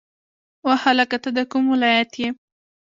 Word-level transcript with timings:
وا 0.65 0.75
هلکه 0.83 1.17
ته 1.23 1.29
د 1.37 1.39
کوم 1.51 1.63
ولایت 1.73 2.11
یی 2.21 2.27